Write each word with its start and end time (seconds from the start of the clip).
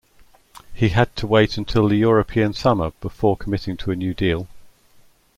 He 0.73 0.89
had 0.89 1.15
to 1.17 1.27
wait 1.27 1.57
until 1.59 1.87
the 1.87 1.95
European 1.97 2.53
summer 2.53 2.89
before 3.01 3.37
committing 3.37 3.77
to 3.77 3.91
a 3.91 3.95
new 3.95 4.15
deal. 4.15 4.47